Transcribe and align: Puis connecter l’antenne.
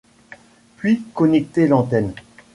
Puis 0.77 1.03
connecter 1.13 1.67
l’antenne. 1.67 2.15